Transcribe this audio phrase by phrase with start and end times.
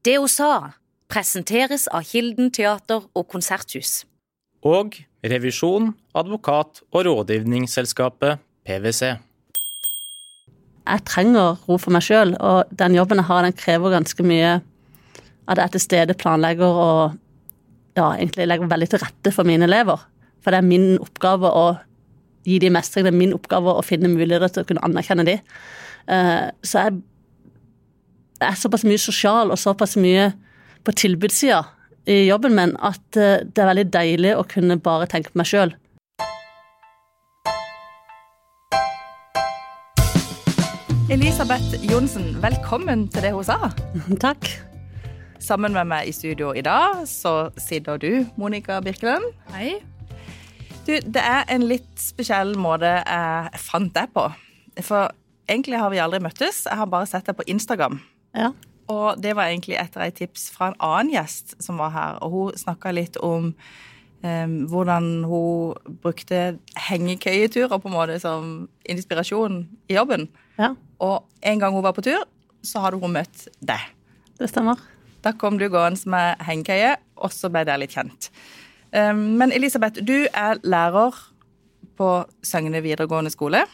[0.00, 0.52] Det hun sa,
[1.12, 4.06] presenteres av Kilden teater og konserthus.
[4.64, 9.10] Og revisjon, advokat og rådgivningsselskapet PwC.
[10.90, 14.54] Jeg trenger ro for meg sjøl, og den jobben jeg har, den krever ganske mye
[15.50, 17.18] at jeg er til stede, planlegger og
[17.98, 20.00] ja, egentlig legger veldig til rette for mine elever.
[20.40, 21.66] For det er min oppgave å
[22.48, 25.36] gi de mestring, det er min oppgave å finne muligheter til å kunne anerkjenne de.
[26.08, 27.02] Eh, så jeg
[28.40, 30.30] er såpass mye sosial og såpass mye
[30.84, 31.60] på tilbudssida
[32.08, 35.50] i jobben min at eh, det er veldig deilig å kunne bare tenke på meg
[35.50, 35.74] sjøl.
[41.10, 43.72] Elisabeth Johnsen, velkommen til det hun sa.
[44.24, 44.46] Takk.
[45.42, 49.24] Sammen med meg i studio i dag så sitter du, Monica Birkeland.
[49.54, 49.80] Hei.
[50.86, 54.28] Du, det er en litt spesiell måte jeg fant deg på.
[54.80, 55.10] For
[55.50, 57.98] egentlig har vi aldri møttes, jeg har bare sett deg på Instagram.
[58.36, 58.52] Ja.
[58.90, 62.34] Og det var egentlig etter et tips fra en annen gjest som var her, og
[62.34, 69.98] hun snakka litt om um, hvordan hun brukte hengekøyeturer på en måte som inspirasjon i
[69.98, 70.28] jobben.
[70.58, 70.74] ja.
[71.00, 72.26] Og en gang hun var på tur,
[72.60, 73.80] så hadde hun møtt deg.
[74.36, 74.76] Det stemmer.
[75.24, 78.28] Da kom du gående med hengekøye, og så ble dere litt kjent.
[78.92, 81.16] Um, men Elisabeth, du er lærer
[81.96, 82.10] på
[82.42, 83.64] Søgne videregående skole.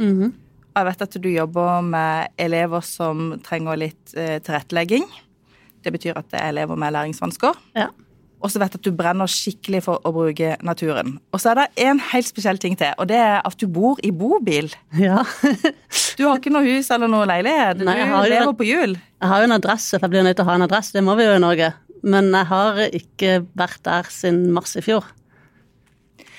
[0.00, 0.32] Mhm.
[0.32, 0.41] Og
[0.76, 5.04] jeg vet at du jobber med elever som trenger litt eh, tilrettelegging.
[5.82, 7.58] Det betyr at det er elever med læringsvansker.
[7.76, 7.90] Ja.
[8.42, 11.14] Og så vet jeg at du brenner skikkelig for å bruke naturen.
[11.30, 14.00] Og så er det en helt spesiell ting til, og det er at du bor
[14.02, 14.72] i bobil.
[14.98, 15.22] ja.
[16.18, 17.80] Du har ikke noe hus eller noe leilighet.
[17.80, 18.92] Nei, du lever lever på hjul.
[18.98, 20.92] Jeg har jo en adresse, for jeg blir nødt til å ha en adresse.
[20.92, 21.70] Det må vi jo i Norge.
[22.04, 25.06] Men jeg har ikke vært der siden mars i fjor.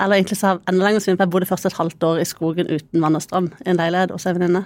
[0.04, 2.28] Eller egentlig så har enda lenger siden, for jeg bodde først et halvt år i
[2.28, 3.52] skogen uten vann og strøm.
[3.64, 4.66] I en leilighet hos ei venninne.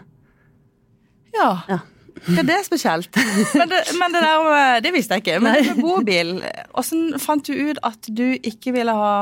[1.37, 1.51] Ja.
[1.69, 1.83] Ja.
[2.25, 3.13] Ja, det er spesielt.
[3.53, 5.37] Men det, men det der Det visste jeg ikke.
[5.43, 5.67] Men Nei.
[5.67, 6.31] med bobil,
[6.73, 9.13] åssen fant du ut at du ikke ville ha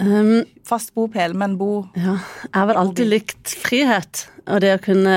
[0.00, 2.14] Um, fast bopel, men bo ja,
[2.46, 4.22] jeg har vel alltid likt frihet.
[4.48, 5.16] Og det å kunne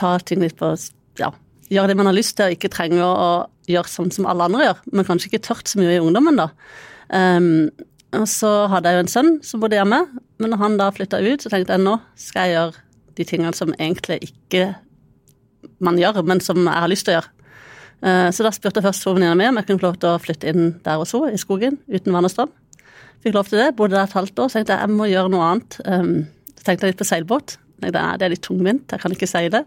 [0.00, 0.72] ta ting litt på
[1.20, 1.28] Ja,
[1.70, 3.28] gjøre det man har lyst til, og ikke trenger å
[3.70, 4.80] gjøre sånn som alle andre gjør.
[4.96, 6.48] Men kanskje ikke tørt så mye i ungdommen, da.
[7.12, 7.68] Um,
[8.20, 10.00] og så hadde jeg jo en sønn som bodde hjemme,
[10.38, 12.82] men når han da flytta ut, så tenkte jeg nå skal jeg gjøre
[13.18, 14.74] de tingene som egentlig ikke
[15.84, 17.30] man gjør, men som jeg har lyst til å gjøre.
[18.04, 20.20] Eh, Så da spurte jeg først venninna mi om jeg kunne få lov til å
[20.20, 22.52] flytte inn der hos henne, i skogen, uten vann og strøm.
[23.24, 25.32] Fikk lov til det, bodde der et halvt år, så tenkte jeg jeg må gjøre
[25.32, 25.78] noe annet.
[25.86, 26.26] Um,
[26.58, 27.56] Så tenkte jeg litt på seilbåt.
[27.80, 29.64] Det er litt tungvint, jeg kan ikke seile.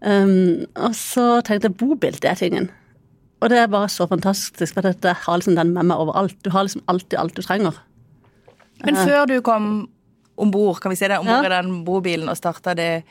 [0.00, 2.70] Um, og så tenkte jeg bobil, det er tingen.
[3.40, 6.36] Og det er bare så fantastisk, for at jeg har liksom den med meg overalt.
[6.44, 7.72] Du har liksom alltid alt du trenger.
[8.84, 9.88] Men før du kom
[10.40, 11.48] om bord, kan vi si det, om bord Ja.
[11.48, 13.02] i den bobilen og starta det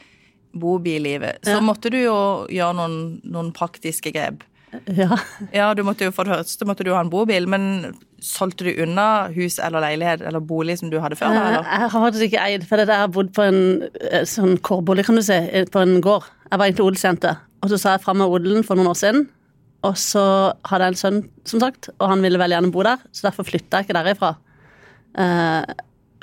[0.53, 1.59] bobillivet, så Ja.
[1.61, 4.43] måtte du jo gjøre noen, noen praktiske grep.
[4.87, 5.17] Ja.
[5.53, 8.81] Ja, du måtte jo for det første måtte du ha en bobil, men solgte du
[8.83, 11.33] unna hus eller leilighet eller bolig som du hadde før?
[11.33, 11.63] Eh, eller?
[11.63, 15.15] Jeg har faktisk ikke eid, for jeg har bodd på en eh, sånn kårbolig, kan
[15.15, 16.23] du si, eh, på en gård.
[16.51, 19.27] Jeg var egentlig odelsjente, og så sa jeg fra meg odelen for noen år siden.
[19.87, 20.23] Og så
[20.67, 23.47] hadde jeg en sønn, som sagt, og han ville veldig gjerne bo der, så derfor
[23.47, 24.33] flytta jeg ikke derifra.
[25.15, 25.63] Uh,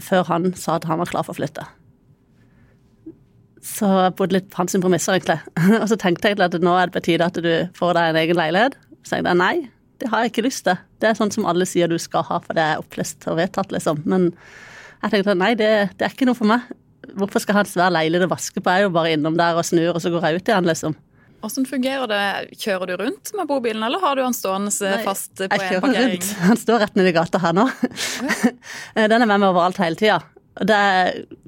[0.05, 1.65] før han sa at han var klar for å flytte.
[3.67, 5.39] Så jeg bodde litt på hans premisser, egentlig.
[5.83, 8.21] og så tenkte jeg at nå er det på tide at du får deg en
[8.23, 8.77] egen leilighet.
[9.01, 9.55] Så tenkte jeg nei,
[10.03, 10.79] det har jeg ikke lyst til.
[11.01, 13.73] Det er sånn som alle sier du skal ha, for det er opplest og vedtatt,
[13.73, 14.05] liksom.
[14.09, 14.29] Men
[15.03, 16.69] jeg tenkte nei, det, det er ikke noe for meg.
[17.17, 18.71] Hvorfor skal jeg ha en svær leilighet å vaske på?
[18.73, 20.97] Jeg er jo bare innom der og snur, og så går jeg ut igjen, liksom.
[21.47, 22.23] Hvordan fungerer det?
[22.59, 25.99] Kjører du rundt med bobilen, eller har du den stående Nei, fast på Jeg kjører
[26.11, 26.31] rundt.
[26.43, 27.67] Han står rett nedi gata her nå.
[28.99, 30.19] Den er med meg overalt hele tida.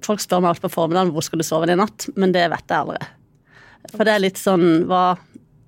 [0.05, 2.67] Folk spør meg alt på formiddagen hvor skal du sove i natt, men det vet
[2.69, 3.01] jeg aldri.
[3.95, 5.17] For det er litt sånn hva,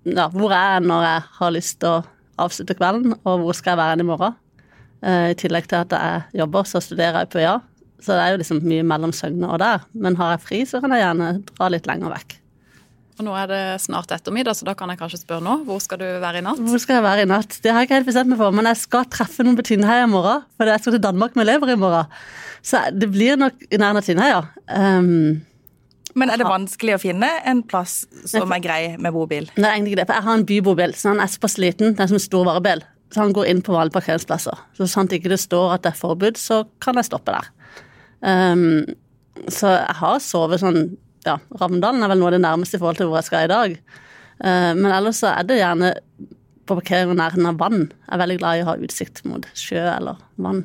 [0.04, 2.02] ja, Hvor er jeg når jeg har lyst til å
[2.40, 4.36] avslutte kvelden, og hvor skal jeg være i morgen?
[5.04, 7.58] Eh, I tillegg til at jeg jobber, så studerer jeg på UiA.
[8.00, 9.84] Så det er jo liksom mye mellom Søgne og der.
[9.92, 12.39] Men har jeg fri, så kan jeg gjerne dra litt lenger vekk.
[13.20, 15.58] Og nå er det snart ettermiddag, så da kan jeg kanskje spørre nå.
[15.66, 16.60] Hvor skal du være i natt?
[16.64, 17.58] Hvor skal jeg være i natt?
[17.60, 20.06] Det har jeg ikke helt bestemt meg for, men jeg skal treffe noen på Tindheia
[20.06, 20.46] i morgen.
[20.56, 22.14] For jeg skal til Danmark med elever i morgen.
[22.64, 24.38] Så det blir nok i nærheten av Tindheia.
[24.72, 25.42] Um,
[26.16, 27.98] Men er det vanskelig å finne en plass
[28.32, 29.50] som er grei med bobil?
[29.52, 31.92] det er egentlig ikke det, for jeg har en bybobil, så han er såpass liten.
[31.92, 32.86] Den er som en stor varebil.
[33.12, 34.64] Så han går inn på vanlige parkeringsplasser.
[34.80, 37.52] Så sant ikke det står at det er forbud, så kan jeg stoppe der.
[38.24, 38.88] Um,
[39.52, 40.84] så jeg har sovet sånn
[41.26, 43.52] Ja, Ravndalen er vel noe av det nærmeste i forhold til hvor jeg skal i
[43.52, 43.78] dag.
[44.40, 45.94] Uh, men ellers så er det gjerne
[46.70, 47.88] på parkering i nærheten av vann.
[48.06, 50.64] Jeg er veldig glad i å ha utsikt mot sjø eller vann.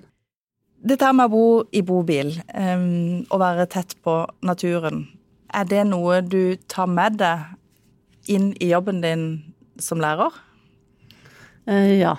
[0.86, 5.08] Dette med å bo i bobil um, og være tett på naturen,
[5.56, 9.26] er det noe du tar med deg inn i jobben din
[9.82, 10.34] som lærer?
[11.66, 12.16] Uh, ja.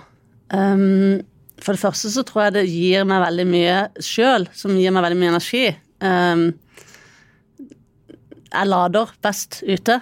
[0.50, 1.22] Um,
[1.62, 5.06] for det første så tror jeg det gir meg veldig mye sjøl, som gir meg
[5.06, 5.66] veldig mye energi.
[6.02, 6.48] Um,
[8.56, 10.00] jeg lader best ute.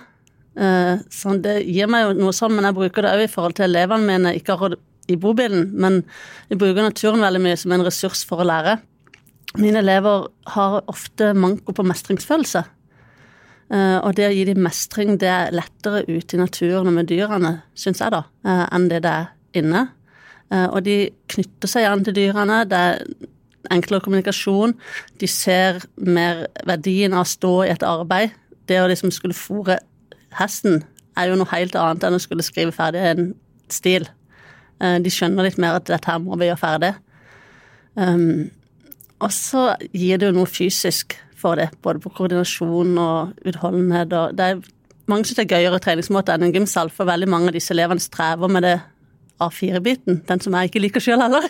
[0.54, 3.56] Uh, så det gir meg jo noe sånn, men jeg bruker det òg i forhold
[3.58, 5.98] til elevene mine, ikke akkurat i bobilen, men
[6.48, 8.78] jeg bruker naturen veldig mye som en ressurs for å lære.
[9.60, 12.64] Mine elever har ofte manko på mestringsfølelse.
[13.74, 17.10] Uh, og det å gi dem mestring, det er lettere ute i naturen og med
[17.10, 19.30] dyrene, syns jeg, da, uh, enn det det er
[19.60, 19.88] inne.
[20.54, 22.58] Og de knytter seg gjerne til dyrene.
[22.68, 22.98] Det er
[23.72, 24.74] enklere kommunikasjon.
[25.18, 28.34] De ser mer verdien av å stå i et arbeid.
[28.68, 29.78] Det å liksom skulle fòre
[30.38, 30.82] hesten
[31.18, 33.32] er jo noe helt annet enn å skulle skrive ferdig en
[33.70, 34.08] stil.
[34.80, 36.90] de skjønner litt mer at dette her må vi gjøre ferdig.
[37.94, 38.50] Um,
[39.22, 44.12] og så gir det jo noe fysisk for det, både på koordinasjon og utholdenhet.
[44.12, 44.64] Og det er
[45.10, 48.50] mange det er gøyere treningsmåte enn en gymsal, for veldig mange av disse elevene strever
[48.50, 48.78] med det
[49.42, 51.46] A4-biten, den som jeg ikke liker sjøl heller.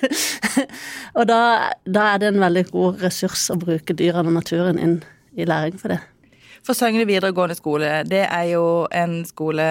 [1.18, 1.40] og da,
[1.84, 4.98] da, er det en veldig god ressurs å bruke dyrene og naturen inn
[5.36, 6.00] i læring for det.
[6.64, 8.64] For Søgne videregående skole, det er jo
[8.94, 9.68] en skole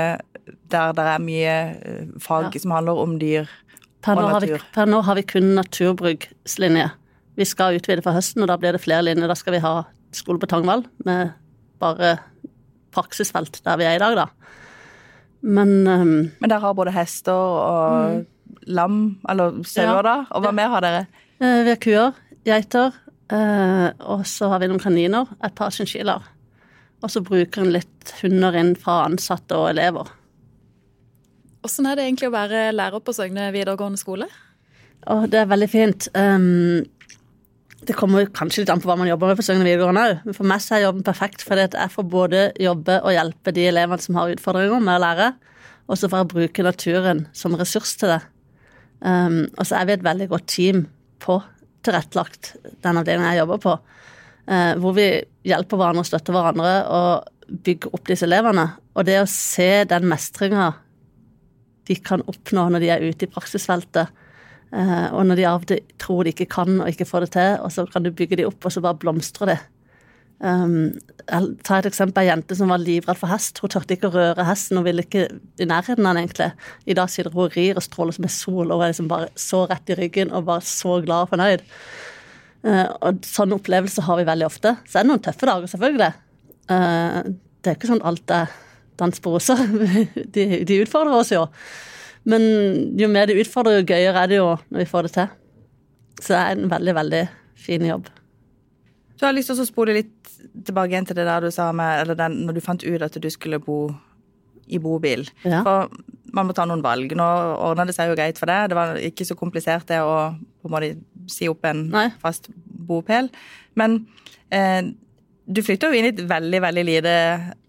[0.70, 2.62] der det er mye eh, fag ja.
[2.62, 3.48] som handler om dyr
[4.04, 4.60] per og natur.
[4.60, 6.90] Vi, per nå har vi kun naturbrukslinje.
[7.40, 9.32] Vi skal utvide for høsten, og da blir det flere linjer.
[9.32, 9.74] Da skal vi ha
[10.14, 11.34] skole på Tangvall med
[11.82, 12.18] bare
[12.94, 14.28] praksisfelt der vi er i dag, da.
[15.44, 18.28] Men um, Men dere har både hester og mm.
[18.78, 19.00] lam,
[19.30, 20.18] eller sauer, ja, da?
[20.30, 20.58] Og hva ja.
[20.62, 21.08] mer har dere?
[21.42, 22.94] Uh, vi har kuer, geiter,
[23.34, 26.33] uh, og så har vi noen kaniner, et par chinchillaer.
[27.04, 30.08] Og så bruker en litt hunder inn fra ansatte og elever.
[31.64, 34.28] Hvordan er det egentlig å være lærer på Søgne videregående skole?
[35.08, 36.08] Å, det er veldig fint.
[36.16, 36.84] Um,
[37.88, 40.38] det kommer kanskje litt an på hva man jobber med på Søgne videregående òg, men
[40.38, 44.04] for meg så er jobben perfekt fordi jeg får både jobbe og hjelpe de elevene
[44.04, 45.32] som har utfordringer med å lære,
[45.92, 48.22] og så får jeg bruke naturen som ressurs til det.
[49.04, 50.86] Um, og så er vi et veldig godt team
[51.24, 51.42] på
[51.84, 52.54] tilrettelagt
[52.84, 53.76] den avdelingen jeg jobber på,
[54.44, 55.06] hvor vi
[55.48, 58.66] hjelper hverandre og støtter hverandre og bygger opp disse elevene.
[58.98, 60.66] Og det å se den mestringa
[61.88, 64.12] de kan oppnå når de er ute i praksisfeltet,
[64.74, 67.34] Uh, og når de av og til tror de ikke kan og ikke får det
[67.36, 69.58] til, og så kan du bygge de opp, og så bare blomstrer det.
[70.42, 70.96] Um,
[71.30, 72.24] jeg tar et eksempel.
[72.24, 73.62] Ei jente som var livredd for hest.
[73.62, 75.28] Hun turte ikke å røre hesten og ville ikke
[75.62, 76.50] i nærheten av den, egentlig.
[76.90, 79.30] I dag sitter hun og rir og stråler som en sol og er liksom bare
[79.40, 81.64] så rett i ryggen og bare så glad og fornøyd.
[82.64, 84.76] Uh, og sånne opplevelser har vi veldig ofte.
[84.88, 86.12] Så er det noen tøffe dager, selvfølgelig.
[86.72, 87.34] Uh,
[87.64, 88.54] det er ikke sånn alt er
[89.00, 89.60] dans på roser.
[90.36, 91.46] de, de utfordrer oss jo.
[92.30, 92.44] Men
[93.00, 95.32] jo mer de utfordrer, jo gøyere er det jo når vi får det til.
[96.22, 97.24] Så det er en veldig, veldig
[97.60, 98.08] fin jobb.
[99.20, 100.16] Du har lyst til å spole litt
[100.54, 103.16] tilbake igjen til det der du sa med Eller den, når du fant ut at
[103.20, 103.86] du skulle bo
[104.68, 105.26] i bobil.
[105.44, 105.62] Ja.
[105.66, 105.92] For
[106.34, 107.12] man må ta noen valg.
[107.16, 107.26] Nå
[107.68, 108.72] ordna det seg jo greit for deg.
[108.72, 110.94] Det var ikke så komplisert det å på en måte
[111.32, 112.10] si opp en Nei.
[112.22, 112.50] fast
[112.88, 113.30] bopel.
[113.80, 114.02] Men
[114.54, 114.92] eh,
[115.44, 117.16] du flytter jo inn i et veldig veldig lite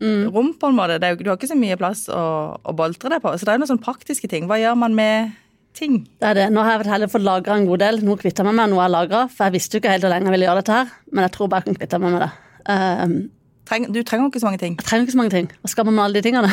[0.03, 0.29] mm.
[0.35, 0.99] rom, på en måte.
[1.03, 2.25] Jo, du har ikke så mye plass å,
[2.55, 3.33] å boltre deg på.
[3.35, 4.47] Så det er noen sånne praktiske ting.
[4.51, 5.35] Hva gjør man med
[5.75, 6.05] ting?
[6.23, 6.49] Det er det.
[6.55, 8.03] Nå har jeg heller fått lagra en god del.
[8.21, 10.31] Kvitter jeg meg med noe jeg lagra, for jeg visste jo ikke helt hvor lenge
[10.31, 10.93] jeg ville gjøre dette her.
[11.11, 12.31] Men jeg tror bare jeg kan kvitte meg med det.
[12.65, 13.17] Um,
[13.65, 14.75] Treng, du trenger ikke så mange ting?
[14.77, 15.47] Jeg trenger ikke så mange ting.
[15.63, 16.51] Hva skal man med alle de tingene?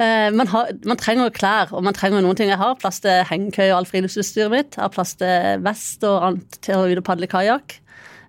[0.00, 2.48] Uh, man, har, man, trenger klær, og man trenger noen ting.
[2.52, 4.78] Jeg har plass til hengekøye og alt friluftsutstyret mitt.
[4.78, 7.76] Jeg har plass til vest og annet til å ut og padle kajakk.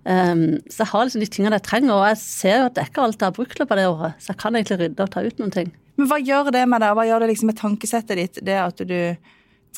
[0.04, 2.84] Um, så jeg har liksom de tingene jeg trenger, og jeg ser jo at det
[2.84, 4.22] er ikke alt jeg har brukt løpet av det året.
[4.22, 5.72] Så jeg kan egentlig rydde og ta ut noen ting.
[5.98, 6.94] Men hva gjør det med deg?
[6.94, 8.98] Hva gjør det liksom med tankesettet ditt, det at du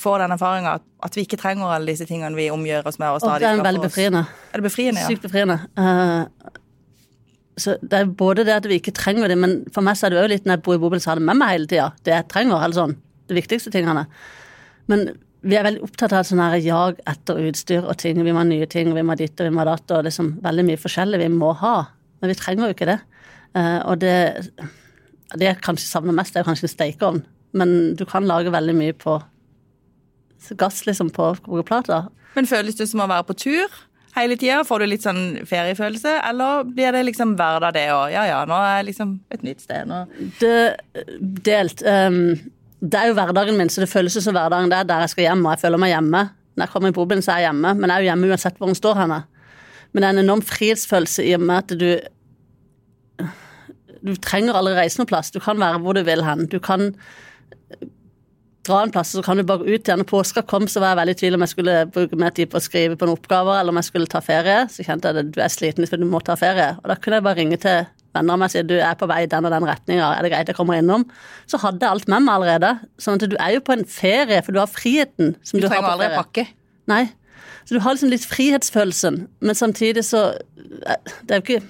[0.01, 3.15] får den erfaringa at, at, vi ikke trenger alle disse tingene vi omgjør oss med?
[3.15, 4.25] og stadig Det er veldig befriende.
[4.51, 5.09] Er det befriende, ja?
[5.11, 5.59] Sykt befriende.
[5.79, 6.53] Uh,
[7.61, 10.15] så det er både det at vi ikke trenger det, men for meg så er
[10.15, 11.89] det òg litt når jeg bor i bobil, så har det med meg hele tida.
[12.07, 12.95] Det jeg trenger, eller sånn.
[13.31, 14.07] De viktigste tingene.
[14.91, 15.11] Men
[15.47, 18.21] vi er veldig opptatt av sånn jag etter utstyr og ting.
[18.21, 19.97] Vi må ha nye ting, vi må ha ditt og vi må ha datt.
[19.97, 21.75] Og liksom veldig mye forskjellig vi må ha.
[22.21, 22.99] Men vi trenger jo ikke det.
[23.57, 24.17] Uh, og det,
[25.35, 27.23] det jeg kanskje savner mest, er kanskje en stekeovn.
[27.57, 29.17] Men du kan lage veldig mye på
[30.61, 32.11] gass, liksom, på kokeplater.
[32.37, 33.81] Men føles det som å være på tur?
[34.21, 34.61] Hele tida?
[34.67, 38.09] Får du litt sånn feriefølelse, eller blir det liksom hverdag, det òg?
[38.15, 39.91] Ja ja, nå er jeg liksom et nytt sted.
[39.91, 40.05] Nå.
[40.41, 40.55] Det,
[41.47, 41.85] delt.
[41.87, 42.37] Um,
[42.81, 44.71] det er jo hverdagen min, så det føles som hverdagen.
[44.73, 46.23] Det er der jeg skal hjem, og jeg føler meg hjemme.
[46.55, 48.57] Når jeg kommer i bobilen, så er jeg hjemme, men jeg er jo hjemme uansett
[48.61, 49.21] hvor hun står henne.
[49.91, 51.91] Men det er en enorm frihetsfølelse i og med at du
[54.01, 55.29] Du trenger aldri reise noen plass.
[55.29, 56.47] Du kan være hvor du vil hen.
[56.49, 56.95] Du kan
[58.67, 60.03] dra en plass, så kan du bare ut igjen.
[60.03, 62.51] Når påska kom, så var jeg veldig i tvil om jeg skulle bruke mer tid
[62.53, 64.67] på å skrive på noen oppgaver, eller om jeg skulle ta ferie.
[64.73, 66.75] Så kjente jeg at du er sliten hvis du må ta ferie.
[66.83, 67.87] Og da kunne jeg bare ringe til
[68.17, 70.33] venner og meg sier du er på vei i den og den retninga, er det
[70.33, 71.05] greit jeg kommer innom?
[71.49, 72.73] Så hadde jeg alt med meg allerede.
[73.01, 75.69] Sånn at du er jo på en ferie, for du har friheten som Du du,
[75.69, 76.23] har trenger på aldri ferie.
[76.25, 76.47] pakke.
[76.91, 77.05] Nei.
[77.65, 80.97] Så du har liksom litt frihetsfølelsen, men samtidig så eh,
[81.29, 81.61] Det er jo ikke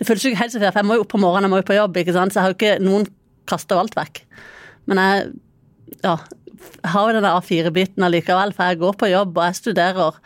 [0.00, 1.52] Det føles jo ikke helt så fair, for jeg må jo opp på morgenen, jeg
[1.54, 2.32] må jo på jobb, ikke sant.
[2.34, 3.06] Så jeg har jo ikke Noen
[3.50, 4.22] kaster jo alt vekk.
[4.90, 5.30] Men jeg
[6.04, 6.16] ja,
[6.92, 10.20] har jo den A4-biten allikevel, for jeg går på jobb og jeg studerer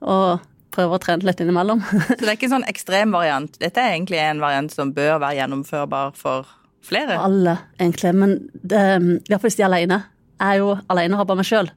[0.00, 1.82] og prøver å trene litt innimellom.
[2.06, 3.56] Så det er ikke en sånn ekstrem variant.
[3.60, 6.50] Dette er egentlig en variant som bør være gjennomførbar for
[6.86, 7.18] flere.
[7.18, 8.14] Alle, egentlig.
[8.14, 8.36] Men
[8.68, 10.02] iallfall hvis de er alene.
[10.38, 11.72] Jeg er jo alene og har bare meg sjøl.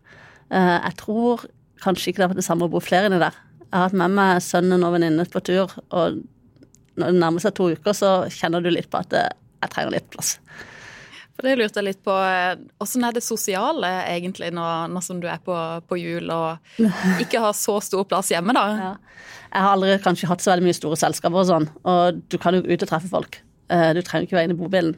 [0.51, 1.47] Jeg tror
[1.81, 3.37] kanskje ikke det er det samme å bo flere inni der.
[3.63, 6.19] Jeg har hatt med meg sønnen og venninne på tur, og
[6.99, 9.29] når det nærmer seg to uker, så kjenner du litt på at eh,
[9.63, 10.35] jeg trenger litt plass.
[11.41, 12.13] Det lurte jeg litt på.
[12.83, 15.55] Åssen er det sosiale egentlig når, nå som du er på,
[15.89, 16.81] på jul og
[17.23, 18.65] ikke har så stor plass hjemme, da?
[18.85, 18.91] Ja.
[19.51, 22.55] Jeg har aldri kanskje hatt så veldig mye store selskaper og sånn, og du kan
[22.55, 23.39] jo ut og treffe folk.
[23.67, 24.93] Eh, Du trenger ikke være inne i bobilen.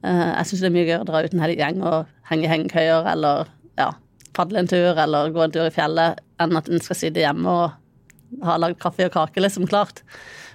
[0.00, 2.46] Eh, Jeg syns det er mye gøyere å dra ut en hel gjeng og henge
[2.46, 3.90] i hengekøyer eller ja,
[4.38, 7.52] padle en tur eller gå en tur i fjellet enn at en skal sitte hjemme
[7.52, 10.00] og ha lagd kaffe og kake, liksom, klart.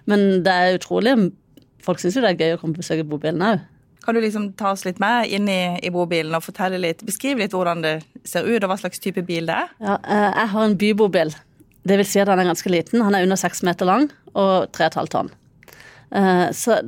[0.09, 1.13] Men det er utrolig
[1.83, 3.59] Folk syns jo det er gøy å komme på besøk i bobilen òg.
[4.03, 7.39] Kan du liksom ta oss litt med inn i, i bobilen og fortelle litt, beskrive
[7.43, 7.93] litt hvordan det
[8.27, 9.69] ser ut, og hva slags type bil det er?
[9.79, 11.31] Ja, eh, jeg har en bybobil.
[11.83, 13.03] Det vil si at den er ganske liten.
[13.03, 15.31] Han er under seks meter lang og tre og et halvt tonn.
[16.15, 16.81] Eh, Så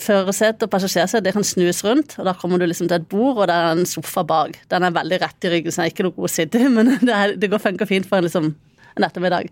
[0.00, 3.42] førersetet og passasjersetet det kan snus rundt, og da kommer du liksom til et bord,
[3.42, 4.56] og det er en sofa bak.
[4.70, 6.70] Den er veldig rett i ryggen, så den er ikke noe god å sitte i,
[6.76, 8.50] men det, er, det går fint for en, liksom,
[8.96, 9.50] en ettermiddag.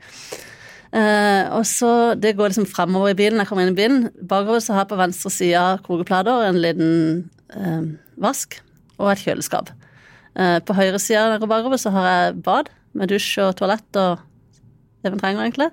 [0.93, 3.39] Eh, og så Det går liksom fremover i bilen.
[3.41, 4.11] Jeg kommer inn i bilen.
[4.29, 7.83] Bakover så har jeg på venstre side kokeplater, en liten eh,
[8.21, 8.61] vask
[8.99, 9.73] og et kjøleskap.
[10.37, 14.21] Eh, på høyre side bakover så har jeg bad med dusj og toalett og
[15.03, 15.71] det man trenger, egentlig.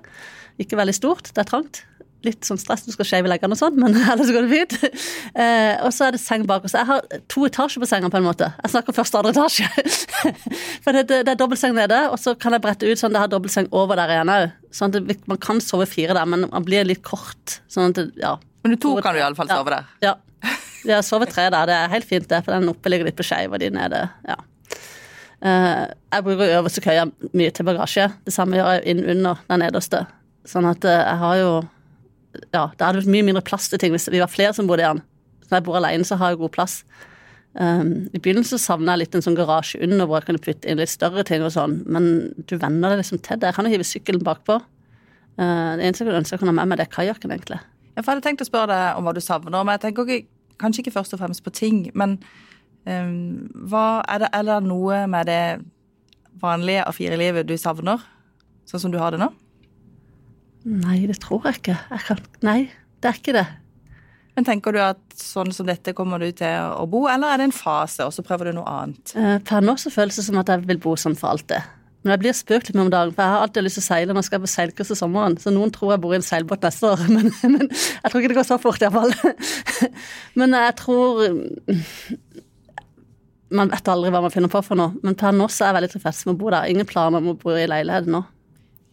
[0.58, 1.84] Ikke veldig stort, det er trangt.
[2.26, 4.96] Litt sånn stress, du skal skeive leggene og sånn, men ellers går det fint.
[5.32, 6.66] Eh, og så er det seng bak.
[6.68, 8.50] Så jeg har to etasjer på senga, på en måte.
[8.60, 9.68] Jeg snakker første og andre etasje.
[10.84, 13.20] For det, det, det er dobbeltseng nede, og så kan jeg brette ut sånn at
[13.20, 14.46] jeg har dobbeltseng over der igjen òg.
[14.76, 17.60] Sånn at det, man kan sove fire der, men man blir litt kort.
[17.72, 18.36] Sånn at ja.
[18.64, 19.88] Men du to kan du iallfall sove der.
[20.04, 20.18] Ja.
[20.88, 23.26] Har sovet tre der, det er helt fint det, for den oppe ligger litt på
[23.26, 24.38] skeiv, og de nede, ja.
[25.40, 28.08] Eh, jeg bruker øverste køya mye til bagasje.
[28.26, 30.04] Det samme gjør jeg inn under den nederste.
[30.48, 31.52] Sånn at eh, jeg har jo
[32.54, 34.84] Ja, det hadde vært mye mindre plass til ting hvis vi var flere som bodde
[34.84, 35.02] i den.
[35.48, 36.80] Når jeg bor alene, så har jeg god plass.
[37.58, 40.70] Um, I begynnelsen så savna jeg litt en sånn garasje under hvor jeg kunne putte
[40.70, 42.04] inn litt større ting og sånn, men
[42.46, 43.50] du venner deg liksom til det.
[43.50, 44.60] Jeg kan jo hive sykkelen bakpå.
[45.40, 47.58] Uh, det eneste jeg kunne ønske jeg kunne ha med meg, det er kajakken, egentlig.
[47.96, 50.30] Jeg hadde tenkt å spørre deg om hva du savner, men jeg tenker ikke,
[50.62, 51.82] kanskje ikke først og fremst på ting.
[51.98, 52.20] Men
[52.86, 55.44] um, hva er det, er det noe med det
[56.40, 58.06] vanlige A4-livet du savner,
[58.70, 59.32] sånn som du har det nå?
[60.68, 61.78] Nei, det tror jeg ikke.
[61.90, 62.60] Jeg kan, nei,
[63.00, 63.46] det er ikke det.
[64.36, 67.48] Men tenker du at sånn som dette kommer du til å bo, eller er det
[67.48, 69.12] en fase, og så prøver du noe annet?
[69.18, 71.66] Eh, Per nå så føles det som at jeg vil bo sånn for alltid.
[72.00, 73.88] Men jeg blir spøkt litt med om dagen, for jeg har alltid lyst til å
[73.90, 75.36] seile når jeg skal på seilkurs i sommeren.
[75.40, 78.32] Så noen tror jeg bor i en seilbåt neste år, men, men jeg tror ikke
[78.32, 79.12] det går så fort iallfall.
[80.40, 81.24] Men jeg tror
[83.50, 85.76] Man vet aldri hva man finner på for noe, men per nå så er jeg
[85.80, 86.68] veldig tilfreds med å bo der.
[86.70, 88.20] Ingen planer om å bo i leilighet nå.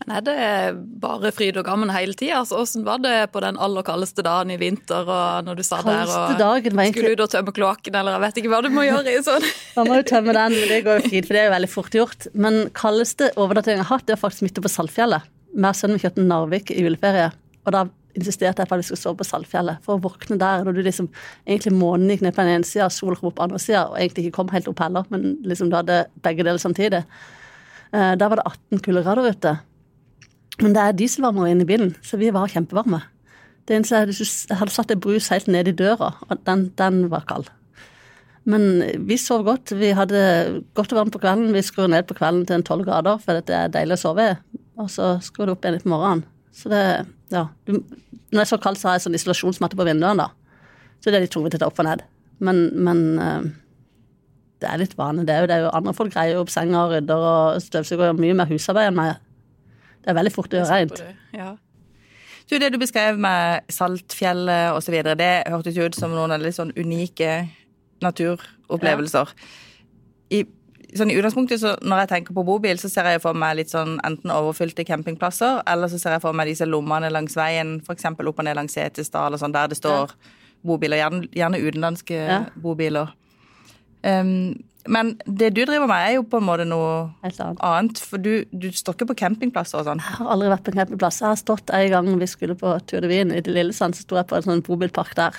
[0.06, 2.38] Men er bare fryd og gammen hele tida?
[2.44, 5.82] Altså, hvordan var det på den aller kaldeste dagen i vinter, og når du sa
[5.84, 8.86] der og dagen skulle ut og tømme kloakken, eller jeg vet ikke hva du må
[8.86, 11.42] gjøre i sånn Man må jo tømme den, men det går jo fint, for det
[11.42, 12.27] er jo veldig fort gjort.
[12.38, 15.27] Men kaldeste overnatting jeg har hatt, det er faktisk midt på Saltfjellet.
[15.58, 17.32] Meg og sønnen min kjørte Narvik i juleferie,
[17.66, 17.88] og da
[18.18, 19.82] insisterte jeg på at vi skulle sove på Saltfjellet.
[19.86, 21.10] For å våkne der, når du liksom
[21.46, 23.84] egentlig månen gikk ned på den ene sida, sol kom opp på den andre sida,
[23.92, 27.04] og egentlig ikke kom helt opp heller, men liksom du hadde begge deler samtidig.
[27.94, 29.54] Eh, Da var det 18 kuldegrader ute.
[30.62, 33.04] Men det er dieselvarmere inne i bilen, så vi var kjempevarme.
[33.68, 34.00] Det eneste
[34.50, 37.52] Jeg hadde satt en brus helt ned i døra, og den, den var kald.
[38.48, 39.74] Men vi sov godt.
[39.76, 41.52] Vi hadde godt og varmt på kvelden.
[41.54, 44.24] Vi skrur ned på kvelden til en tolv grader, for det er deilig å sove
[44.24, 44.36] i.
[44.80, 46.24] Og så skrur du opp igjen litt på morgenen.
[46.56, 46.82] Så det,
[47.34, 47.44] ja.
[47.68, 47.82] Når
[48.32, 50.64] det er så kaldt, så har jeg sånn isolasjonsmatte på vinduene, da.
[51.02, 52.06] Så det er litt tungvint å ta opp og ned.
[52.40, 53.50] Men, men eh,
[54.64, 55.58] det er litt vane, det jo det.
[55.58, 58.50] er jo Andre folk greier jo opp senga og rydder og støvsuger og mye mer
[58.50, 59.20] husarbeid enn meg.
[60.08, 61.02] Det er veldig fort å gjøre rent.
[61.36, 61.50] Ja.
[62.48, 66.72] Du, Det du beskrev med Saltfjellet osv., det hørtes jo ut som noen litt sånn
[66.80, 67.42] unike
[68.06, 69.34] naturopplevelser.
[70.32, 70.46] I,
[70.96, 73.74] sånn I utgangspunktet, så når jeg tenker på bobil, så ser jeg for meg litt
[73.74, 78.08] sånn enten overfylte campingplasser, eller så ser jeg for meg disse lommene langs veien, f.eks.
[78.16, 80.16] opp og ned langs Setesdal, og sånn, der det står
[80.68, 81.02] bobiler.
[81.04, 82.40] Gjerne, gjerne utenlandske Ja.
[82.56, 83.12] bobiler.
[84.08, 84.56] Um,
[84.88, 87.62] Men det du driver med, er jo på en måte noe Helt annet.
[87.65, 88.01] annet.
[88.01, 90.01] For du, du står ikke på campingplasser og sånn.
[90.03, 91.22] Jeg har aldri vært på campingplass.
[91.24, 94.20] Jeg har stått en gang vi skulle på Tour de Wien i Lillesand, så sto
[94.20, 95.38] jeg på en sånn bobilpark der.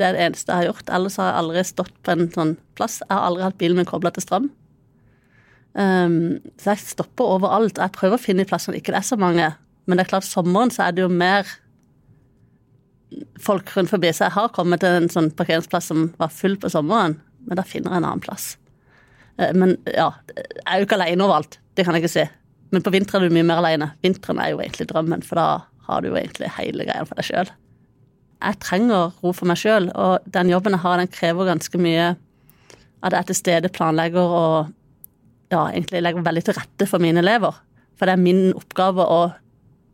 [0.00, 0.92] Det er det eneste jeg har gjort.
[0.96, 3.00] Ellers har jeg aldri stått på en sånn plass.
[3.06, 4.50] Jeg har aldri hatt bilen min kobla til strøm.
[5.70, 7.78] Um, så jeg stopper overalt.
[7.78, 9.50] Jeg prøver å finne plasser hvor ikke det er så mange.
[9.86, 11.48] Men det er klart, sommeren så er det jo mer
[13.42, 14.12] folk rundt forbi.
[14.14, 17.64] Så jeg har kommet til en sånn parkeringsplass som var full på sommeren, men da
[17.66, 18.52] finner jeg en annen plass.
[19.40, 21.58] Eh, Men ja, jeg er jo ikke alene overalt.
[21.76, 22.26] Det kan jeg ikke si.
[22.70, 23.92] Men på vinteren er du mye mer alene.
[24.04, 25.46] Vinteren er jo egentlig drømmen, for da
[25.88, 27.50] har du jo egentlig hele greia for deg sjøl.
[28.40, 32.12] Jeg trenger ro for meg sjøl, og den jobben jeg har, den krever ganske mye
[33.02, 34.70] at jeg til stede, planlegger og
[35.50, 37.56] ja, egentlig legger veldig til rette for mine elever.
[37.98, 39.20] For det er min oppgave å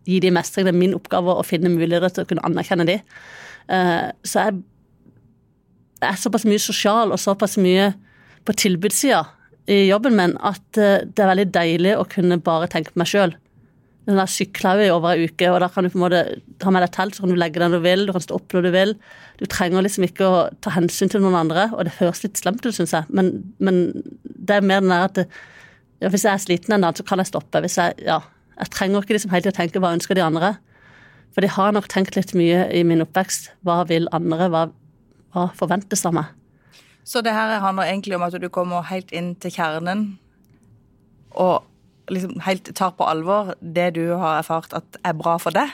[0.07, 2.99] gi dem mestring, det er min oppgave å finne muligheter til å kunne anerkjenne de.
[3.73, 4.61] Eh, Så jeg
[6.03, 7.95] er såpass mye sosial og såpass mye
[8.47, 9.25] på tilbudssida
[9.67, 13.11] i jobben min at eh, det er veldig deilig å kunne bare tenke på meg
[13.11, 13.35] sjøl.
[14.07, 16.21] Den der sykler vi over ei uke, og da kan du på en måte
[16.63, 18.55] ta med deg telt, så kan du legge den du vil, du kan stå opp
[18.55, 18.95] når du vil.
[19.41, 22.63] Du trenger liksom ikke å ta hensyn til noen andre, og det høres litt slemt
[22.63, 23.89] ut, syns jeg, men, men
[24.23, 25.27] det er mer den der at det,
[26.05, 27.63] ja, hvis jeg er sliten en dag, så kan jeg stoppe.
[27.65, 28.21] Hvis jeg, ja,
[28.61, 30.55] jeg trenger ikke liksom hele tida tenke hva ønsker de andre.
[31.35, 33.51] For de har nok tenkt litt mye i min oppvekst.
[33.65, 34.51] Hva vil andre?
[34.53, 34.67] Hva,
[35.33, 36.35] hva forventes av meg?
[37.07, 40.19] Så det her handler egentlig om at du kommer helt inn til kjernen
[41.37, 41.63] og
[42.11, 45.71] liksom helt tar på alvor det du har erfart at er bra for deg.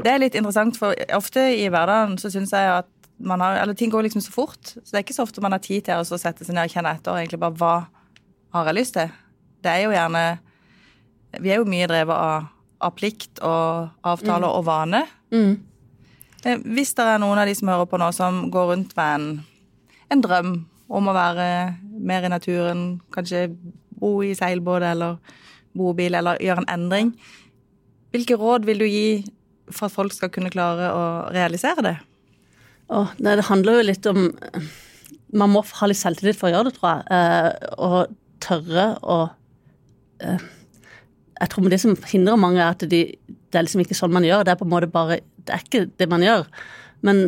[0.00, 2.88] Det er litt interessant, for ofte i hverdagen så syns jeg at
[3.20, 5.52] man har, eller ting går liksom så fort, så det er ikke så ofte man
[5.52, 7.74] har tid til å sette seg ned og kjenne etter egentlig bare hva
[8.56, 9.10] har jeg lyst til.
[9.60, 10.24] Det er jo gjerne
[11.38, 12.46] Vi er jo mye drevet av,
[12.82, 15.04] av plikt og avtaler og vane.
[15.30, 15.60] Mm.
[16.74, 19.28] Hvis det er noen av de som hører på nå, som går rundt med en,
[20.10, 20.54] en drøm
[20.90, 21.46] om å være
[22.02, 23.48] mer i naturen, kanskje
[24.00, 25.18] bo i seilbåt eller
[25.76, 27.12] bobil, eller gjøre en endring,
[28.10, 29.22] hvilke råd vil du gi
[29.70, 31.02] for at folk skal kunne klare å
[31.34, 31.96] realisere det?
[32.90, 34.24] Åh, nei, det handler jo litt om
[35.30, 37.02] Man må ha litt selvtillit for å gjøre det, tror jeg.
[37.14, 39.18] Eh, og tørre å
[40.26, 40.42] eh,
[41.38, 44.26] Jeg tror det som hindrer mange, er at de, det er liksom ikke sånn man
[44.26, 44.42] gjør.
[44.42, 46.50] Det er på en måte bare Det er ikke det man gjør.
[47.06, 47.22] Men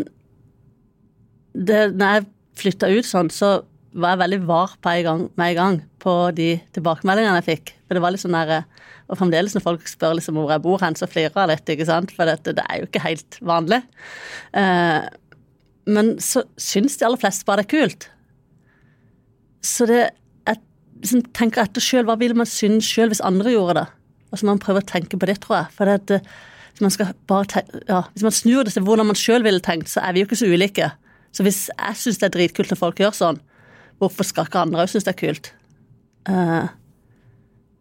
[1.54, 2.26] det, når jeg
[2.58, 3.62] flytta ut sånn, så
[3.92, 7.72] var jeg veldig var på en gang, med en gang på de tilbakemeldingene jeg fikk.
[7.86, 8.64] For det var litt sånn der,
[9.12, 11.84] Og fremdeles når folk spør liksom hvor jeg bor hen, så flirer jeg litt, ikke
[11.84, 12.12] sant.
[12.16, 13.82] For dette, det er jo ikke helt vanlig.
[14.56, 15.02] Eh,
[15.92, 18.06] men så syns de aller fleste bare det er kult.
[19.62, 20.00] Så det
[20.48, 20.58] jeg
[21.02, 23.86] liksom tenker etter sjøl, hva ville man synes sjøl hvis andre gjorde det?
[24.32, 25.74] Og så må man prøve å tenke på det, tror jeg.
[25.76, 26.32] For det, at, eh,
[26.72, 29.60] hvis, man skal bare te- ja, hvis man snur det til hvordan man sjøl ville
[29.60, 30.88] tenkt, så er vi jo ikke så ulike.
[31.33, 33.40] Så hvis jeg syns det er dritkult når folk gjør sånn,
[34.03, 35.53] hvorfor skal ikke andre òg synes det er kult?
[36.29, 36.68] Uh,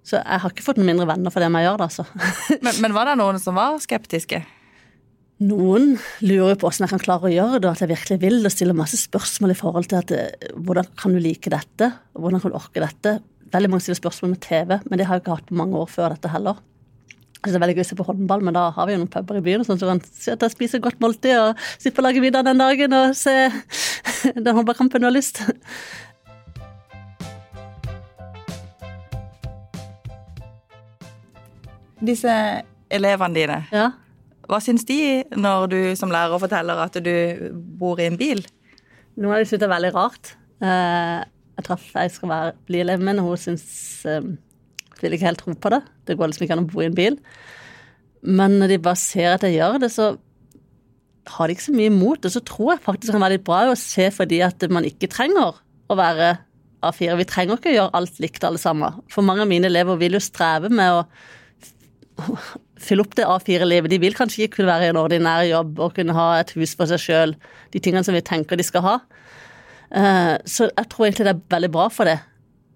[0.08, 2.06] så jeg har ikke fått noen mindre venner for det jeg gjør det, altså.
[2.66, 4.42] Men, men var det noen som var skeptiske?
[5.42, 8.40] Noen lurer på hvordan jeg kan klare å gjøre det, og at jeg virkelig vil
[8.40, 11.88] det, og stiller masse spørsmål i forhold til at eh, hvordan kan du like dette,
[12.14, 13.16] og hvordan kan du orke dette.
[13.52, 15.90] Veldig mange stiller spørsmål med TV, men det har jeg ikke hatt på mange år
[15.90, 16.62] før dette heller.
[17.42, 19.40] Det er veldig gøy å se på håndball, men da har vi jo noen puber
[19.40, 20.02] i byen, sånn så man
[20.54, 23.34] spiser godt måltid og sitte å lage middag den dagen og se
[24.46, 25.42] den håndballkampen du har lyst.
[32.02, 32.32] Disse
[32.92, 33.92] elevene dine, Ja.
[34.50, 38.42] hva syns de når du som lærer forteller at du bor i en bil?
[39.18, 40.36] Noen av de syns det er veldig rart.
[40.62, 41.24] Eh,
[41.58, 44.22] Jeg traff ei skal være, bli elev, men hun syns eh,
[45.02, 45.82] Vil ikke helt tro på det.
[46.08, 47.18] Det går liksom ikke an å bo i en bil.
[48.22, 50.12] Men når de bare ser at jeg gjør det, så
[51.32, 52.32] har de ikke så mye imot det.
[52.34, 55.10] Så tror jeg faktisk det kan være litt bra å se fordi at man ikke
[55.12, 55.58] trenger
[55.92, 56.32] å være
[56.86, 57.16] A4.
[57.20, 59.02] Vi trenger ikke å gjøre alt likt alle sammen.
[59.12, 61.04] For mange av mine elever vil jo streve med å
[62.82, 63.90] fylle opp det A4-livet.
[63.94, 66.74] De vil kanskje ikke kunne være i en ordinær jobb og kunne ha et hus
[66.78, 67.36] for seg sjøl.
[67.74, 68.96] De tingene som vi tenker de skal ha.
[69.94, 72.20] Eh, Så jeg tror egentlig det er veldig bra for det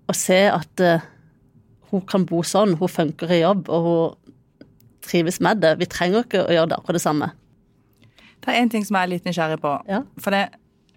[0.05, 1.05] å se at eh,
[1.91, 4.71] hun kan bo sånn, hun funker i jobb, og hun
[5.05, 5.75] trives med det.
[5.79, 7.31] Vi trenger ikke å gjøre det akkurat det samme.
[8.41, 9.73] Det er én ting som jeg er litt nysgjerrig på.
[9.89, 10.03] Ja.
[10.21, 10.43] For det,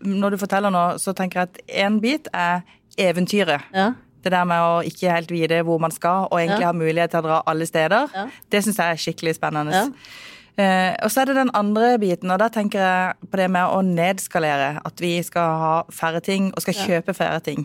[0.05, 2.63] når du forteller nå, så tenker jeg at én bit er
[2.99, 3.65] eventyret.
[3.75, 3.93] Ja.
[4.25, 6.73] Det der med å ikke helt vite hvor man skal, og egentlig Ja.
[6.73, 8.09] ha mulighet til å dra alle steder.
[8.15, 8.27] Ja.
[8.51, 9.73] Det syns jeg er skikkelig spennende.
[9.73, 9.87] Ja.
[10.59, 13.63] Eh, og så er det den andre biten, og da tenker jeg på det med
[13.63, 14.81] å nedskalere.
[14.85, 17.63] At vi skal ha færre ting, og skal kjøpe færre ting.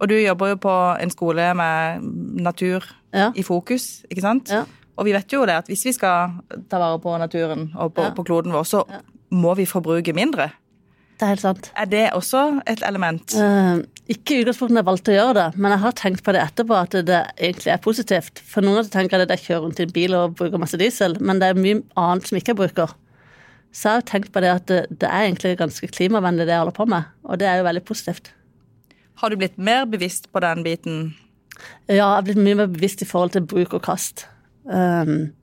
[0.00, 2.02] Og du jobber jo på en skole med
[2.40, 3.30] natur Ja.
[3.34, 4.50] i fokus, ikke sant?
[4.50, 4.64] Ja.
[4.96, 6.30] Og vi vet jo det at hvis vi skal
[6.70, 8.10] ta vare på naturen og på, Ja.
[8.10, 8.84] på kloden vår, så
[9.30, 10.50] må vi forbruke mindre.
[11.20, 11.72] Det er helt sant.
[11.76, 13.34] Er det også et element?
[13.36, 16.40] Uh, ikke i utgangspunktet jeg valgte å gjøre det, men jeg har tenkt på det
[16.40, 18.40] etterpå at det egentlig er positivt.
[18.40, 21.38] For noen tenker at jeg kjører rundt i en bil og bruker masse diesel, men
[21.38, 22.94] det er mye annet som ikke jeg bruker.
[23.70, 26.62] Så jeg har tenkt på det at det, det er egentlig ganske klimavennlig det jeg
[26.64, 28.32] holder på med, og det er jo veldig positivt.
[29.20, 31.00] Har du blitt mer bevisst på den biten?
[31.90, 34.24] Ja, jeg har blitt mye mer bevisst i forhold til bruk og kast.
[34.64, 35.34] Um,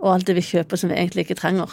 [0.00, 1.72] og alt det vi kjøper som vi egentlig ikke trenger.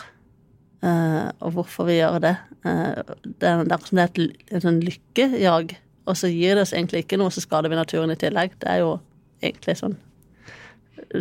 [0.80, 2.36] Uh, og hvorfor vi gjør det.
[2.64, 4.22] Uh, det, er, det er et,
[4.56, 5.74] et sånn lykkejag,
[6.08, 8.56] og så gir det oss egentlig ikke noe, så skader vi naturen i tillegg.
[8.62, 9.00] Det er jo
[9.44, 9.98] egentlig sånn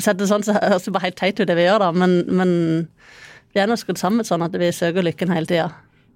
[0.02, 2.14] Sett det sånn, så høres det bare helt teit ut, det vi gjør, da, men,
[2.32, 2.52] men
[3.54, 5.66] vi er nå skrudd sammen sånn at vi søker lykken hele tida.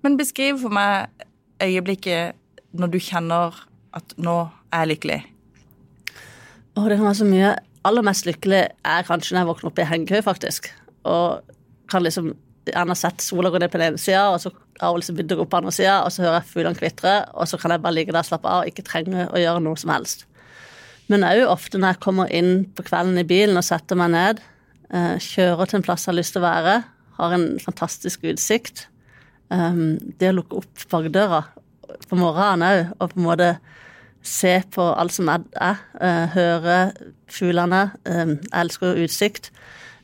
[0.03, 1.13] Men beskriv for meg
[1.63, 2.41] øyeblikket
[2.81, 3.61] når du kjenner
[3.97, 4.37] at nå
[4.71, 5.19] er jeg lykkelig.
[6.77, 7.55] Å, det kan være så mye.
[7.89, 10.71] Aller mest lykkelig er kanskje når jeg våkner opp i hengekøye, faktisk.
[11.09, 11.57] Og
[11.91, 12.33] kan liksom
[12.69, 15.35] gjerne sett sola gå ned på den ene sida, og så har hun liksom begynt
[15.35, 17.83] å gå på andre sida, og så hører jeg fuglene kvitre, og så kan jeg
[17.85, 20.27] bare ligge der og slappe av og ikke trenge å gjøre noe som helst.
[21.11, 24.43] Men òg ofte når jeg kommer inn på kvelden i bilen og setter meg ned,
[24.95, 26.77] eh, kjører til en plass jeg har lyst til å være,
[27.19, 28.87] har en fantastisk utsikt.
[29.51, 31.41] Um, det å lukke opp bakdøra
[32.09, 33.51] på morgenen òg, og på en måte
[34.27, 36.79] se på alt som er, er uh, høre
[37.31, 39.51] fuglene, Jeg elsker utsikt.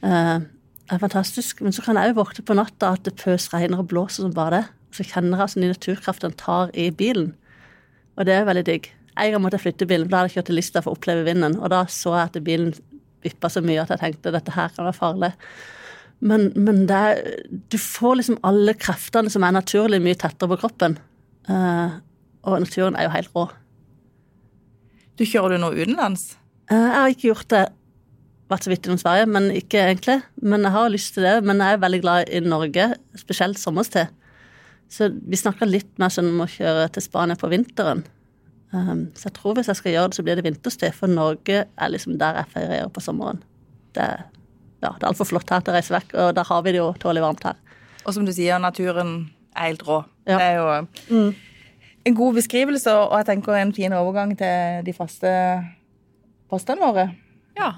[0.00, 1.60] Det er fantastisk.
[1.60, 4.34] Men så kan jeg òg våkne på natta at det pøs regner og blåser som
[4.34, 4.64] bare det.
[4.94, 7.34] Så kjenner jeg altså de naturkraften tar i bilen.
[8.16, 8.92] Og det er veldig digg.
[9.16, 10.98] En gang måtte jeg flytte bilen, for da hadde jeg kjørt til Lista for å
[10.98, 11.58] oppleve vinden.
[11.58, 12.70] Og da så jeg at bilen
[13.24, 15.32] vippa så mye at jeg tenkte dette her kan være farlig.
[16.24, 17.20] Men, men er,
[17.72, 20.96] du får liksom alle kreftene som er naturlig, mye tettere på kroppen.
[21.46, 21.98] Uh,
[22.46, 23.46] og naturen er jo helt rå.
[25.16, 26.34] Du Kjører du nå utenlands?
[26.70, 27.64] Uh, jeg har ikke gjort det
[28.50, 30.20] vært så vidt innom Sverige, men ikke egentlig.
[30.42, 31.38] Men jeg har lyst til det.
[31.46, 34.12] Men jeg er veldig glad i Norge, spesielt sommerstid.
[34.92, 38.04] Så vi snakker litt mer sånn om å kjøre til Spania på vinteren.
[38.70, 41.64] Um, så jeg tror hvis jeg skal gjøre det, så blir det vinterstid, for Norge
[41.66, 43.40] er liksom der jeg feirer på sommeren.
[43.96, 44.06] Det,
[44.82, 46.82] ja, det er altfor flott her til å reise vekk, og der har vi det
[46.82, 47.58] jo tålelig varmt her.
[48.04, 49.16] Og som du sier, naturen
[49.56, 50.02] er helt rå.
[50.26, 50.36] Ja.
[50.36, 51.34] Det er jo mm.
[52.10, 55.32] en god beskrivelse, og jeg tenker en fin overgang til de faste
[56.50, 57.08] postene våre.
[57.58, 57.72] Ja.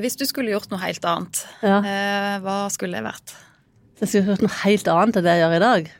[0.00, 1.80] Hvis du skulle gjort noe helt annet, ja.
[1.80, 3.36] eh, hva skulle det vært?
[3.96, 5.92] Hvis jeg skulle gjort noe helt annet enn det jeg gjør i dag?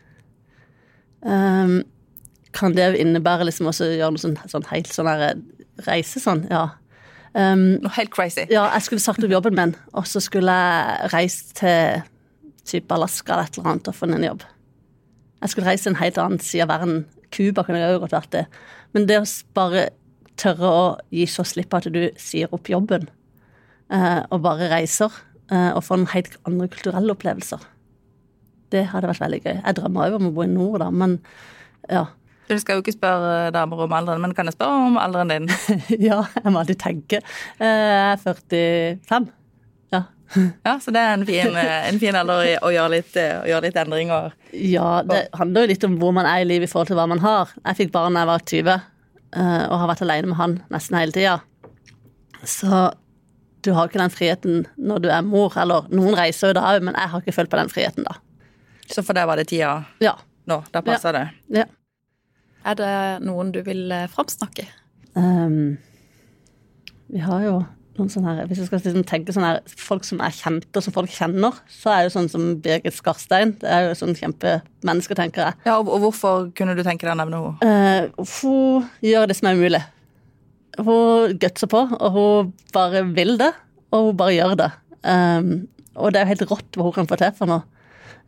[1.27, 1.77] Um,
[2.57, 5.39] kan det innebære liksom også gjøre noe sånn, sånn helt sånn her eh,
[5.89, 6.45] reise sånn?
[6.53, 6.67] Ja.
[7.37, 8.47] Um, noe helt crazy?
[8.53, 12.05] Ja, jeg skulle sagt opp jobben min, og så skulle jeg reist til
[12.67, 14.47] type Alaska eller et eller annet og funnet en jobb.
[15.43, 17.05] Jeg skulle reise en helt annen side av verden.
[17.35, 18.45] Cuba kunne jeg òg godt vært det.
[18.97, 19.89] Men det å bare
[20.41, 23.07] tørre å gi så slipp at du sier opp jobben
[23.93, 25.13] eh, og bare reiser
[25.51, 27.65] eh, og får noen helt andre kulturelle opplevelser.
[28.75, 29.57] Det hadde vært veldig gøy.
[29.57, 31.19] Jeg drømmer òg om å bo i nord, da, men
[31.89, 32.07] ja.
[32.47, 35.49] Du skal jo ikke spørre damer om alderen, men kan jeg spørre om alderen din?
[36.09, 37.23] ja, jeg må alltid tenke.
[37.59, 39.33] Eh, jeg er 45.
[39.97, 40.43] Ja.
[40.67, 43.81] ja, så det er en fin, en fin alder å gjøre litt, å gjøre litt
[43.81, 44.35] endringer.
[44.53, 47.09] Ja, det handler jo litt om hvor man er i livet i forhold til hva
[47.11, 47.53] man har.
[47.63, 48.87] Jeg fikk barn da jeg var 20.
[49.37, 51.39] Eh, og har vært alene med han nesten hele tida.
[52.47, 52.87] Så
[53.67, 55.57] du har ikke den friheten når du er mor.
[55.61, 58.19] Eller noen reiser jo da òg, men jeg har ikke følt på den friheten da.
[58.87, 60.15] Så for deg var det tida ja.
[60.47, 60.61] nå?
[60.73, 61.25] Da passer ja.
[61.25, 61.63] det?
[61.63, 61.67] Ja.
[62.67, 62.93] Er det
[63.27, 64.67] noen du vil eh, framsnakke?
[65.17, 65.77] Um,
[67.11, 67.57] vi har jo
[67.99, 70.85] noen sånne her, Hvis jeg skal liksom tenke sånne her, folk som er kjente, og
[70.85, 73.55] som folk kjenner, så er det jo sånn som Birgit Skarstein.
[73.61, 75.61] Det er jo sånn kjempemenneske, tenker jeg.
[75.69, 78.11] Ja, og Hvorfor kunne du tenke deg å nevne henne?
[78.17, 79.83] Uh, hun gjør det som er umulig.
[80.77, 83.53] Hun gutser på, og hun bare vil det,
[83.91, 84.71] og hun bare gjør det.
[85.07, 85.51] Um,
[85.97, 87.65] og det er jo helt rått hva hun kan få til for noe.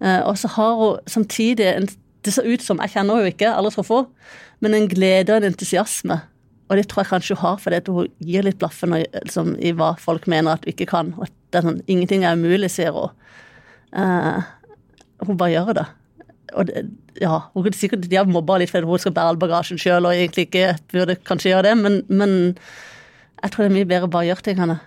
[0.01, 1.89] Uh, og så har hun samtidig en,
[2.23, 5.33] Det ser ut som Jeg kjenner henne jo ikke, aldri truffet henne, men en glede
[5.33, 6.17] og en entusiasme
[6.69, 9.95] og det tror jeg kanskje hun har, fordi hun gir litt blaffen liksom, i hva
[10.01, 11.15] folk mener at hun ikke kan.
[11.17, 13.15] Og det er sånn, Ingenting er umulig, sier hun.
[13.97, 14.45] Uh,
[15.25, 15.87] hun bare gjør det.
[16.59, 16.85] Og det,
[17.21, 20.09] ja, hun kunne sikkert de har mobba litt fordi hun skal bære all bagasjen sjøl
[20.09, 22.37] og egentlig ikke burde kanskje gjøre det, men, men
[23.43, 24.79] jeg tror det er mye bedre å bare gjøre tingene.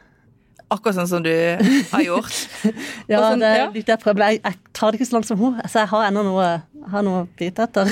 [0.71, 2.37] Akkurat sånn som du har gjort?
[3.11, 5.41] ja, sånn, det er litt det jeg Jeg, jeg tar det ikke så langt som
[5.41, 6.47] hun, så jeg har ennå noe,
[6.93, 7.89] har noe å bite etter.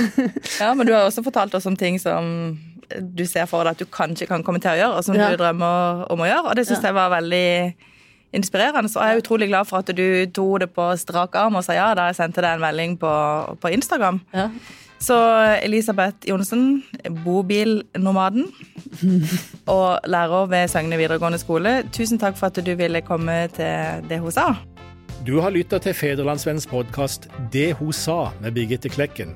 [0.61, 2.53] ja, men du har også fortalt oss om ting som
[2.99, 5.29] du ser for deg at du kanskje kan komme til å gjøre, og som ja.
[5.29, 6.49] du drømmer om å gjøre.
[6.49, 6.89] Og det syns ja.
[6.89, 7.47] jeg var veldig
[8.35, 8.89] inspirerende.
[8.91, 11.77] Så jeg er utrolig glad for at du tok det på strak arm og sa
[11.77, 13.13] ja da jeg sendte deg en melding på,
[13.61, 14.21] på Instagram.
[14.33, 14.49] Ja.
[14.99, 15.15] Så
[15.63, 16.83] Elisabeth Johnsen,
[17.23, 18.49] bobilnomaden
[19.77, 24.19] og lærer ved Søgne videregående skole, tusen takk for at du ville komme til det
[24.19, 24.51] hun sa.
[25.23, 29.35] Du har lytta til Federlandsvennens podkast Det hun sa med Birgitte Klekken.